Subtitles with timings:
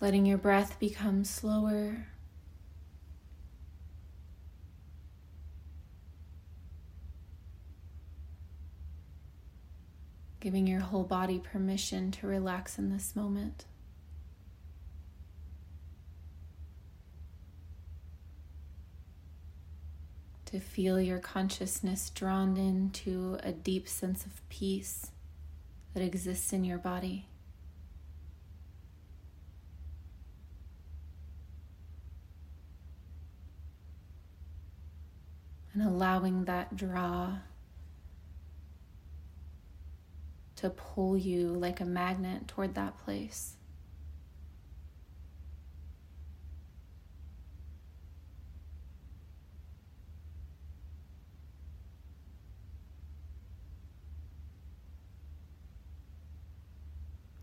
[0.00, 2.06] letting your breath become slower.
[10.40, 13.66] Giving your whole body permission to relax in this moment.
[20.46, 25.10] To feel your consciousness drawn into a deep sense of peace
[25.94, 27.26] that exists in your body.
[35.72, 37.36] And allowing that draw
[40.56, 43.56] to pull you like a magnet toward that place.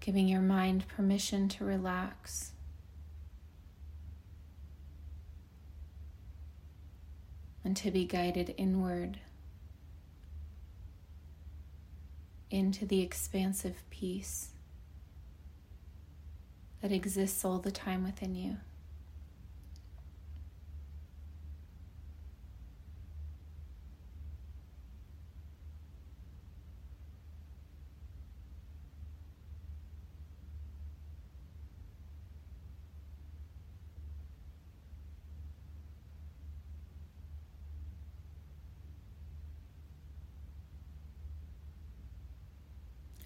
[0.00, 2.51] Giving your mind permission to relax.
[7.64, 9.18] And to be guided inward
[12.50, 14.50] into the expansive peace
[16.82, 18.56] that exists all the time within you.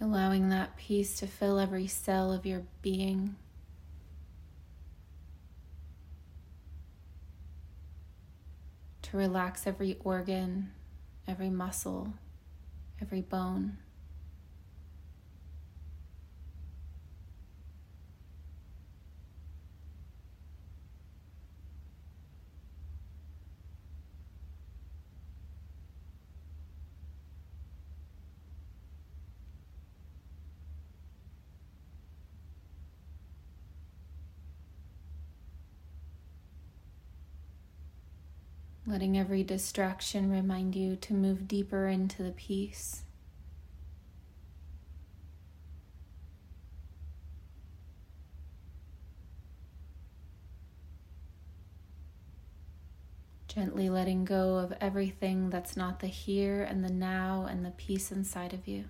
[0.06, 3.34] Allowing that peace to fill every cell of your being.
[9.02, 10.70] To relax every organ,
[11.26, 12.14] every muscle,
[13.00, 13.78] every bone.
[38.96, 43.02] Letting every distraction remind you to move deeper into the peace.
[53.46, 58.10] Gently letting go of everything that's not the here and the now and the peace
[58.10, 58.86] inside of you.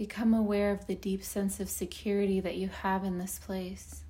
[0.00, 4.02] Become aware of the deep sense of security that you have in this place.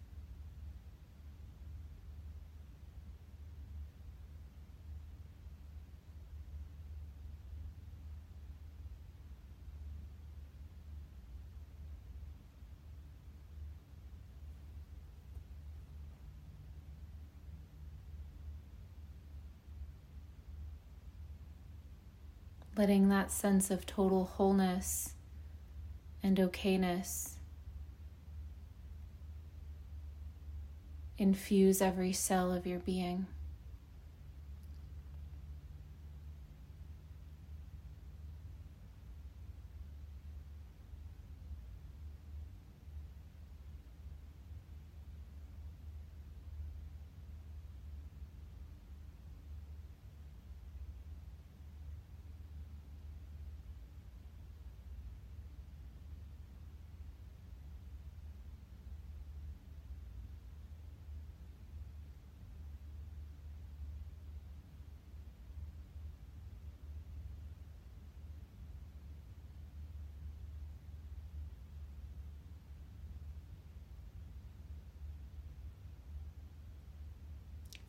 [22.76, 25.12] letting that sense of total wholeness
[26.22, 27.30] and okayness.
[31.18, 33.26] Infuse every cell of your being.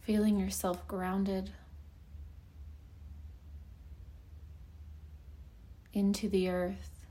[0.02, 1.52] Feeling yourself grounded
[5.94, 7.06] into the earth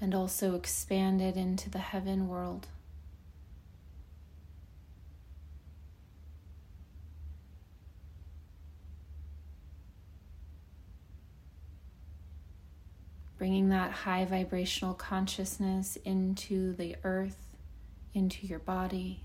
[0.00, 2.66] and also expanded into the heaven world.
[13.38, 17.53] Bringing that high vibrational consciousness into the earth
[18.14, 19.24] into your body.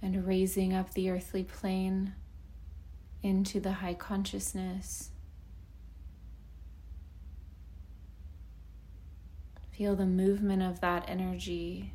[0.00, 2.14] and raising up the earthly plane
[3.22, 5.10] into the high consciousness.
[9.72, 11.92] Feel the movement of that energy.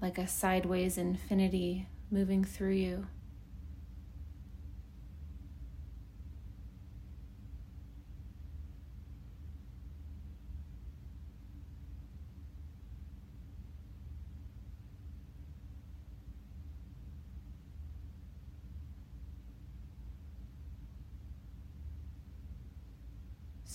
[0.00, 3.06] Like a sideways infinity moving through you.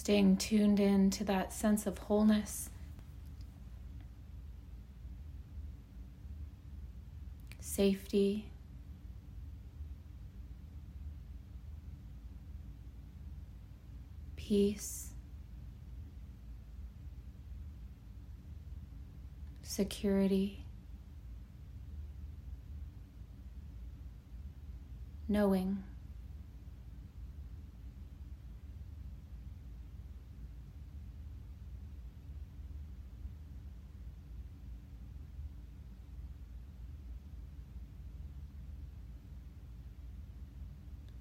[0.05, 2.69] Staying tuned in to that sense of wholeness.
[7.59, 8.45] Safety.
[14.35, 15.09] Peace.
[19.63, 20.67] Security.
[25.27, 25.81] Knowing.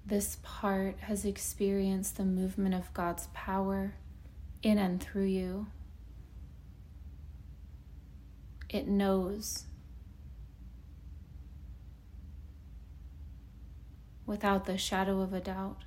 [0.07, 3.95] This part has experienced the movement of God's power
[4.61, 5.67] in and through you.
[8.69, 9.65] It knows
[14.27, 15.85] without the shadow of a doubt.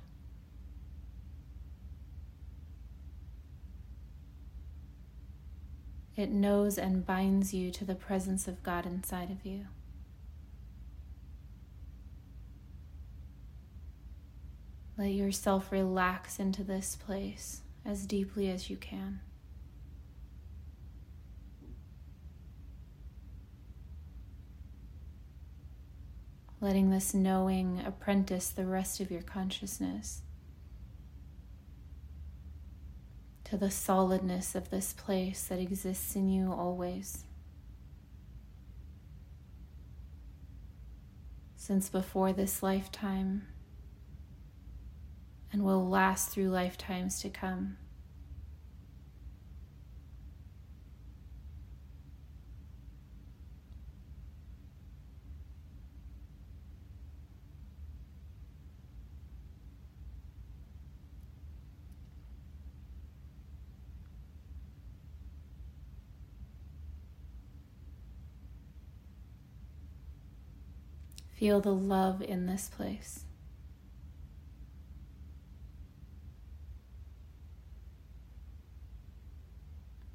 [6.17, 9.67] It knows and binds you to the presence of God inside of you.
[14.99, 19.21] Let yourself relax into this place as deeply as you can.
[26.59, 30.21] Letting this knowing apprentice the rest of your consciousness
[33.45, 37.23] to the solidness of this place that exists in you always.
[41.55, 43.47] Since before this lifetime,
[45.51, 47.77] and will last through lifetimes to come.
[71.39, 73.23] Feel the love in this place.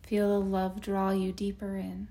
[0.07, 2.09] Feel the love draw you deeper in.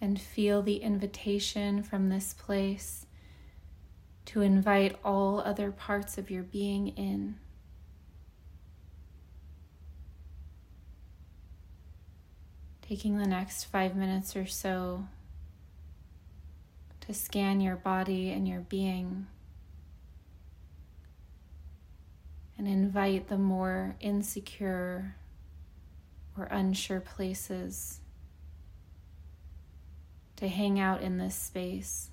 [0.00, 3.06] And feel the invitation from this place
[4.26, 7.36] to invite all other parts of your being in.
[12.86, 15.06] Taking the next five minutes or so
[17.00, 19.26] to scan your body and your being
[22.58, 25.16] and invite the more insecure
[26.36, 28.00] or unsure places
[30.36, 32.10] to hang out in this space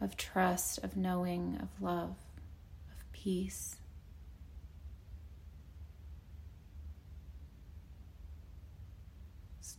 [0.00, 2.16] of trust, of knowing, of love,
[2.90, 3.76] of peace.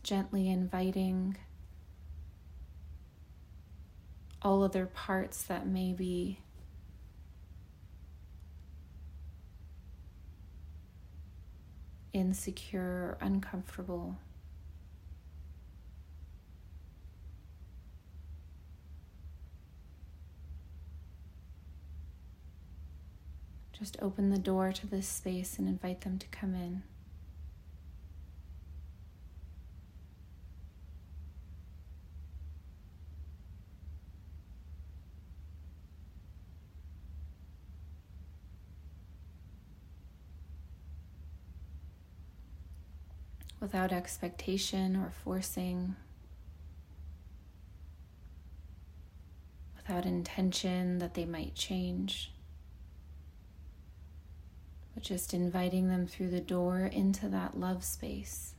[0.08, 1.36] Gently inviting
[4.40, 6.40] all other parts that may be
[12.14, 14.16] insecure or uncomfortable.
[23.78, 26.82] Just open the door to this space and invite them to come in.
[43.60, 45.96] Without expectation or forcing,
[49.76, 52.32] without intention that they might change,
[54.94, 58.54] but just inviting them through the door into that love space.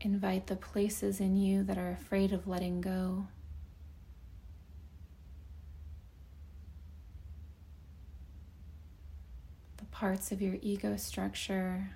[0.00, 3.26] Invite the places in you that are afraid of letting go.
[9.76, 11.90] The parts of your ego structure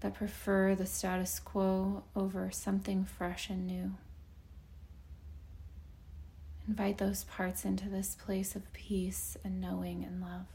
[0.00, 3.94] that prefer the status quo over something fresh and new.
[6.68, 10.46] Invite those parts into this place of peace and knowing and love.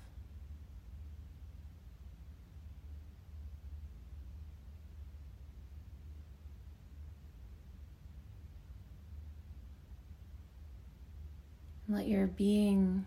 [11.90, 13.06] Let your being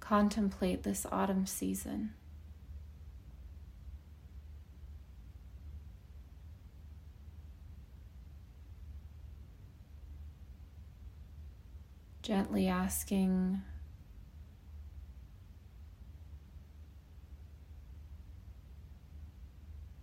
[0.00, 2.12] contemplate this autumn season.
[12.22, 13.62] Gently asking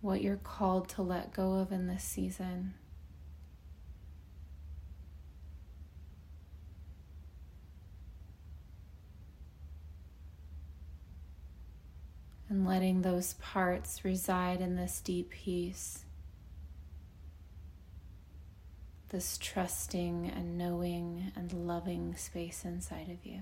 [0.00, 2.74] what you're called to let go of in this season.
[12.68, 16.04] Letting those parts reside in this deep peace,
[19.08, 23.40] this trusting and knowing and loving space inside of you.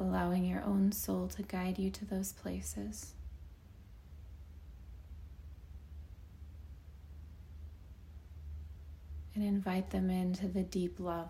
[0.00, 3.12] Allowing your own soul to guide you to those places.
[9.34, 11.28] And invite them into the deep love.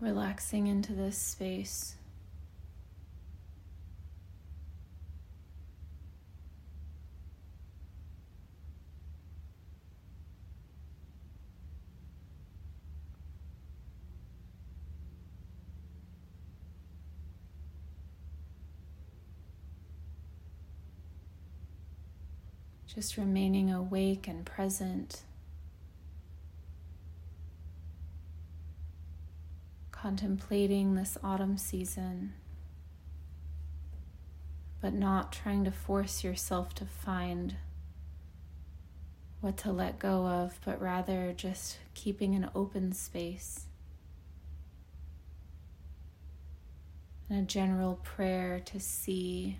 [0.00, 1.96] Relaxing into this space.
[22.86, 25.22] Just remaining awake and present.
[30.00, 32.32] Contemplating this autumn season,
[34.80, 37.56] but not trying to force yourself to find
[39.42, 43.66] what to let go of, but rather just keeping an open space.
[47.28, 49.58] And a general prayer to see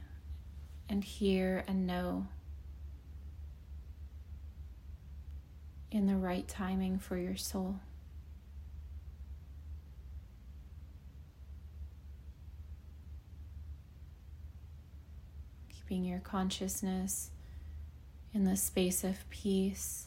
[0.88, 2.26] and hear and know
[5.90, 7.80] in the right timing for your soul.
[15.92, 17.30] Your consciousness
[18.32, 20.06] in the space of peace.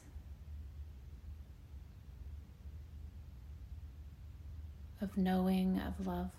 [5.01, 6.29] Of knowing, of love.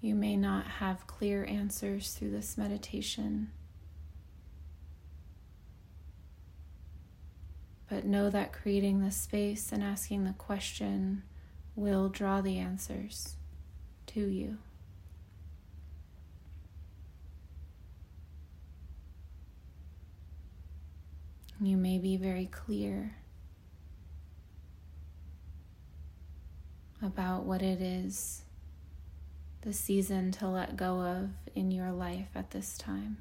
[0.00, 3.50] You may not have clear answers through this meditation,
[7.88, 11.22] but know that creating the space and asking the question
[11.76, 13.36] will draw the answers
[14.06, 14.56] to you.
[21.60, 23.16] You may be very clear
[27.02, 28.44] about what it is
[29.62, 33.18] the season to let go of in your life at this time.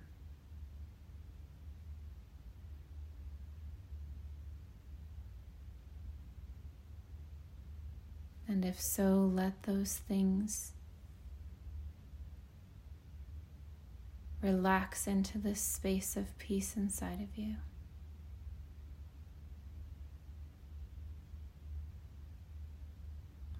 [8.47, 10.71] And if so, let those things
[14.41, 17.57] relax into this space of peace inside of you.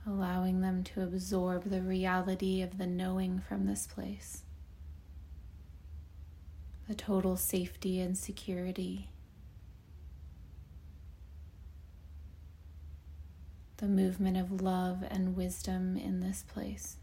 [0.06, 4.44] Allowing them to absorb the reality of the knowing from this place,
[6.88, 9.10] the total safety and security,
[13.78, 16.98] the movement of love and wisdom in this place.